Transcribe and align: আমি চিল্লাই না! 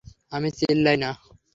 আমি 0.31 0.49
চিল্লাই 0.57 0.97
না! 1.03 1.09